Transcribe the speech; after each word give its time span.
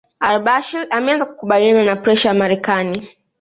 AlBashir 0.27 0.87
ameanza 0.89 1.25
kukubaliana 1.25 1.83
na 1.83 1.95
presha 1.95 2.29
ya 2.29 2.35
Marekani 2.35 3.09